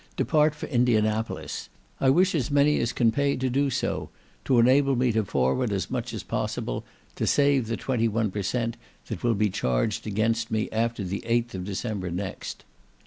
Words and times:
depart 0.15 0.55
for 0.55 0.65
Indianopolis; 0.69 1.69
I 1.99 2.09
wish 2.09 2.33
as 2.33 2.49
many 2.49 2.79
as 2.79 2.91
can 2.91 3.11
pay 3.11 3.35
to 3.35 3.51
do 3.51 3.69
so, 3.69 4.09
to 4.45 4.57
enable 4.57 4.95
me 4.95 5.11
to 5.11 5.23
forward 5.23 5.71
as 5.71 5.91
much 5.91 6.11
as 6.11 6.23
possible, 6.23 6.83
to 7.15 7.27
save 7.27 7.67
the 7.67 7.77
twenty 7.77 8.07
one 8.07 8.31
per 8.31 8.41
cent, 8.41 8.77
that 9.09 9.21
will 9.23 9.35
be 9.35 9.51
charged 9.51 10.07
against 10.07 10.49
me 10.49 10.69
after 10.71 11.03
the 11.03 11.21
8th 11.27 11.53
of 11.53 11.65
December 11.65 12.09
next. 12.09 12.65